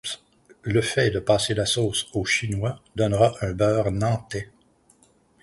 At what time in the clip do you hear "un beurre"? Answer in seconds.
3.41-3.91